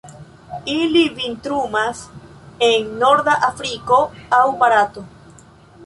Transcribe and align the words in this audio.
Ili 0.75 1.03
vintrumas 1.19 2.01
en 2.69 2.91
norda 3.05 3.37
Afriko 3.51 4.01
aŭ 4.41 4.45
Barato. 4.65 5.07